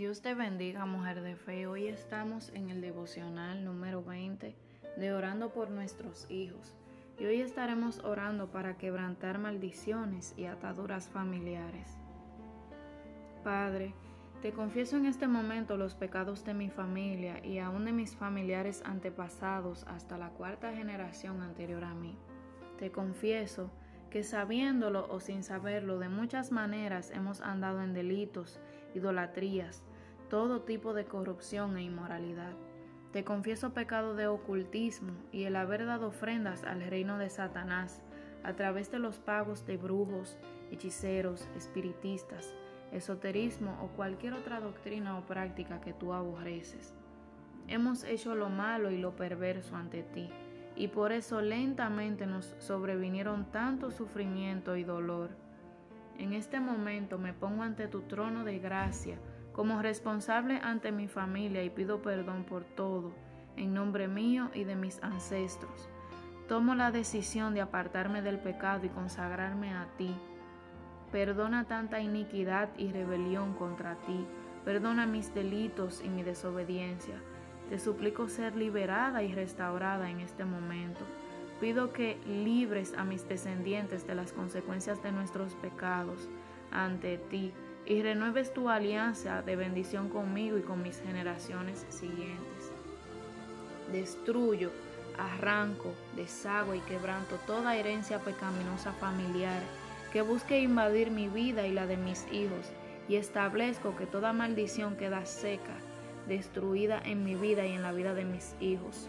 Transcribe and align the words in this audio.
Dios 0.00 0.22
te 0.22 0.32
bendiga, 0.32 0.86
mujer 0.86 1.20
de 1.20 1.36
fe. 1.36 1.66
Hoy 1.66 1.86
estamos 1.86 2.48
en 2.54 2.70
el 2.70 2.80
devocional 2.80 3.66
número 3.66 4.02
20 4.02 4.56
de 4.96 5.12
Orando 5.12 5.52
por 5.52 5.68
nuestros 5.68 6.26
hijos. 6.30 6.74
Y 7.18 7.26
hoy 7.26 7.42
estaremos 7.42 7.98
orando 7.98 8.50
para 8.50 8.78
quebrantar 8.78 9.36
maldiciones 9.36 10.32
y 10.38 10.46
ataduras 10.46 11.10
familiares. 11.10 11.98
Padre, 13.44 13.92
te 14.40 14.52
confieso 14.52 14.96
en 14.96 15.04
este 15.04 15.28
momento 15.28 15.76
los 15.76 15.94
pecados 15.94 16.46
de 16.46 16.54
mi 16.54 16.70
familia 16.70 17.44
y 17.44 17.58
aún 17.58 17.84
de 17.84 17.92
mis 17.92 18.16
familiares 18.16 18.80
antepasados 18.86 19.84
hasta 19.86 20.16
la 20.16 20.30
cuarta 20.30 20.72
generación 20.72 21.42
anterior 21.42 21.84
a 21.84 21.92
mí. 21.92 22.16
Te 22.78 22.90
confieso 22.90 23.70
que 24.08 24.24
sabiéndolo 24.24 25.06
o 25.10 25.20
sin 25.20 25.42
saberlo 25.42 25.98
de 25.98 26.08
muchas 26.08 26.52
maneras 26.52 27.10
hemos 27.10 27.42
andado 27.42 27.82
en 27.82 27.92
delitos, 27.92 28.60
idolatrías, 28.94 29.84
todo 30.30 30.60
tipo 30.62 30.94
de 30.94 31.04
corrupción 31.04 31.76
e 31.76 31.82
inmoralidad. 31.82 32.52
Te 33.12 33.24
confieso 33.24 33.74
pecado 33.74 34.14
de 34.14 34.28
ocultismo 34.28 35.12
y 35.32 35.42
el 35.42 35.56
haber 35.56 35.84
dado 35.84 36.06
ofrendas 36.06 36.62
al 36.62 36.80
reino 36.82 37.18
de 37.18 37.28
Satanás 37.28 38.00
a 38.44 38.54
través 38.54 38.92
de 38.92 39.00
los 39.00 39.18
pagos 39.18 39.66
de 39.66 39.76
brujos, 39.76 40.38
hechiceros, 40.70 41.48
espiritistas, 41.56 42.54
esoterismo 42.92 43.76
o 43.82 43.88
cualquier 43.88 44.34
otra 44.34 44.60
doctrina 44.60 45.18
o 45.18 45.26
práctica 45.26 45.80
que 45.80 45.92
tú 45.92 46.12
aborreces. 46.12 46.94
Hemos 47.66 48.04
hecho 48.04 48.36
lo 48.36 48.48
malo 48.48 48.92
y 48.92 48.98
lo 48.98 49.16
perverso 49.16 49.74
ante 49.74 50.04
ti 50.04 50.30
y 50.76 50.88
por 50.88 51.10
eso 51.10 51.40
lentamente 51.40 52.26
nos 52.26 52.54
sobrevinieron 52.58 53.50
tanto 53.50 53.90
sufrimiento 53.90 54.76
y 54.76 54.84
dolor. 54.84 55.30
En 56.18 56.34
este 56.34 56.60
momento 56.60 57.18
me 57.18 57.34
pongo 57.34 57.64
ante 57.64 57.88
tu 57.88 58.02
trono 58.02 58.44
de 58.44 58.60
gracia 58.60 59.18
como 59.52 59.82
responsable 59.82 60.60
ante 60.62 60.92
mi 60.92 61.08
familia 61.08 61.62
y 61.64 61.70
pido 61.70 62.02
perdón 62.02 62.44
por 62.44 62.64
todo, 62.64 63.12
en 63.56 63.74
nombre 63.74 64.08
mío 64.08 64.50
y 64.54 64.64
de 64.64 64.76
mis 64.76 65.02
ancestros. 65.02 65.88
Tomo 66.48 66.74
la 66.74 66.90
decisión 66.90 67.54
de 67.54 67.60
apartarme 67.60 68.22
del 68.22 68.38
pecado 68.38 68.86
y 68.86 68.88
consagrarme 68.88 69.72
a 69.72 69.86
ti. 69.96 70.14
Perdona 71.12 71.64
tanta 71.64 72.00
iniquidad 72.00 72.70
y 72.76 72.90
rebelión 72.92 73.54
contra 73.54 73.96
ti. 74.06 74.26
Perdona 74.64 75.06
mis 75.06 75.34
delitos 75.34 76.02
y 76.04 76.08
mi 76.08 76.22
desobediencia. 76.22 77.20
Te 77.68 77.78
suplico 77.78 78.28
ser 78.28 78.56
liberada 78.56 79.22
y 79.22 79.32
restaurada 79.32 80.10
en 80.10 80.20
este 80.20 80.44
momento. 80.44 81.00
Pido 81.60 81.92
que 81.92 82.18
libres 82.26 82.94
a 82.96 83.04
mis 83.04 83.28
descendientes 83.28 84.06
de 84.06 84.14
las 84.14 84.32
consecuencias 84.32 85.02
de 85.02 85.12
nuestros 85.12 85.54
pecados 85.56 86.28
ante 86.72 87.18
ti 87.18 87.52
y 87.86 88.02
renueves 88.02 88.52
tu 88.52 88.68
alianza 88.68 89.42
de 89.42 89.56
bendición 89.56 90.08
conmigo 90.08 90.58
y 90.58 90.62
con 90.62 90.82
mis 90.82 91.00
generaciones 91.00 91.86
siguientes. 91.88 92.72
Destruyo, 93.92 94.70
arranco, 95.18 95.92
deshago 96.16 96.74
y 96.74 96.80
quebranto 96.80 97.36
toda 97.46 97.76
herencia 97.76 98.20
pecaminosa 98.20 98.92
familiar 98.92 99.60
que 100.12 100.22
busque 100.22 100.60
invadir 100.60 101.10
mi 101.10 101.28
vida 101.28 101.66
y 101.66 101.72
la 101.72 101.86
de 101.86 101.96
mis 101.96 102.26
hijos 102.32 102.72
y 103.08 103.16
establezco 103.16 103.96
que 103.96 104.06
toda 104.06 104.32
maldición 104.32 104.96
queda 104.96 105.26
seca 105.26 105.76
destruida 106.28 107.00
en 107.04 107.24
mi 107.24 107.34
vida 107.34 107.66
y 107.66 107.72
en 107.72 107.82
la 107.82 107.92
vida 107.92 108.14
de 108.14 108.24
mis 108.24 108.54
hijos. 108.60 109.08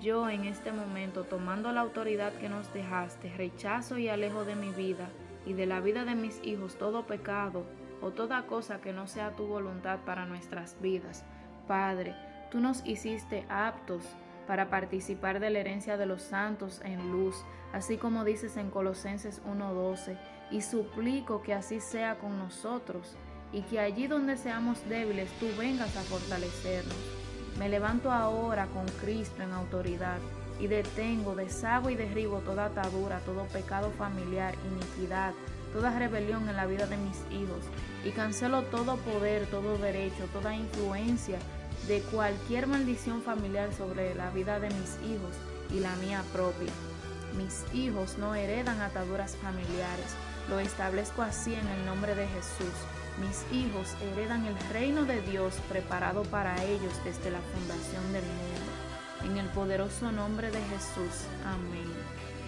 Yo 0.00 0.28
en 0.28 0.44
este 0.44 0.72
momento, 0.72 1.24
tomando 1.24 1.72
la 1.72 1.82
autoridad 1.82 2.32
que 2.34 2.48
nos 2.48 2.72
dejaste, 2.72 3.32
rechazo 3.36 3.98
y 3.98 4.08
alejo 4.08 4.44
de 4.44 4.56
mi 4.56 4.70
vida 4.70 5.08
y 5.46 5.52
de 5.52 5.66
la 5.66 5.80
vida 5.80 6.04
de 6.04 6.14
mis 6.14 6.40
hijos 6.44 6.76
todo 6.76 7.06
pecado 7.06 7.64
o 8.00 8.10
toda 8.10 8.46
cosa 8.46 8.80
que 8.80 8.92
no 8.92 9.06
sea 9.06 9.36
tu 9.36 9.46
voluntad 9.46 10.00
para 10.04 10.26
nuestras 10.26 10.76
vidas. 10.80 11.24
Padre, 11.66 12.14
tú 12.50 12.60
nos 12.60 12.84
hiciste 12.86 13.46
aptos 13.48 14.04
para 14.46 14.70
participar 14.70 15.38
de 15.40 15.50
la 15.50 15.60
herencia 15.60 15.96
de 15.96 16.06
los 16.06 16.22
santos 16.22 16.80
en 16.84 17.12
luz, 17.12 17.36
así 17.72 17.96
como 17.96 18.24
dices 18.24 18.56
en 18.56 18.70
Colosenses 18.70 19.42
1.12, 19.44 20.18
y 20.50 20.62
suplico 20.62 21.42
que 21.42 21.54
así 21.54 21.80
sea 21.80 22.18
con 22.18 22.38
nosotros 22.38 23.16
y 23.52 23.62
que 23.62 23.80
allí 23.80 24.06
donde 24.06 24.36
seamos 24.36 24.88
débiles 24.88 25.30
tú 25.38 25.46
vengas 25.58 25.96
a 25.96 26.02
fortalecernos. 26.02 26.96
Me 27.58 27.68
levanto 27.68 28.10
ahora 28.10 28.66
con 28.66 28.86
Cristo 29.00 29.42
en 29.42 29.52
autoridad 29.52 30.18
y 30.60 30.66
detengo, 30.66 31.34
deshago 31.34 31.90
y 31.90 31.96
derribo 31.96 32.38
toda 32.40 32.66
atadura, 32.66 33.20
todo 33.20 33.44
pecado 33.46 33.90
familiar, 33.96 34.54
iniquidad, 34.70 35.32
toda 35.72 35.98
rebelión 35.98 36.48
en 36.48 36.56
la 36.56 36.66
vida 36.66 36.86
de 36.86 36.96
mis 36.96 37.16
hijos 37.30 37.64
y 38.04 38.10
cancelo 38.10 38.62
todo 38.64 38.96
poder, 38.98 39.46
todo 39.46 39.78
derecho, 39.78 40.26
toda 40.32 40.54
influencia 40.54 41.38
de 41.88 42.00
cualquier 42.02 42.66
maldición 42.66 43.22
familiar 43.22 43.72
sobre 43.72 44.14
la 44.14 44.30
vida 44.30 44.60
de 44.60 44.68
mis 44.68 44.98
hijos 45.10 45.34
y 45.72 45.80
la 45.80 45.94
mía 45.96 46.22
propia. 46.32 46.72
Mis 47.36 47.64
hijos 47.72 48.18
no 48.18 48.34
heredan 48.34 48.80
ataduras 48.80 49.36
familiares, 49.36 50.14
lo 50.48 50.58
establezco 50.58 51.22
así 51.22 51.54
en 51.54 51.66
el 51.66 51.86
nombre 51.86 52.14
de 52.14 52.26
Jesús. 52.26 52.74
Mis 53.20 53.44
hijos 53.56 53.94
heredan 54.02 54.46
el 54.46 54.58
reino 54.72 55.04
de 55.04 55.20
Dios 55.22 55.54
preparado 55.68 56.22
para 56.24 56.62
ellos 56.64 56.92
desde 57.04 57.30
la 57.30 57.40
fundación 57.40 58.12
del 58.12 58.24
mundo. 58.24 58.89
En 59.24 59.36
el 59.36 59.46
poderoso 59.48 60.10
nombre 60.10 60.50
de 60.50 60.60
Jesús. 60.62 61.26
Amén. 61.44 62.39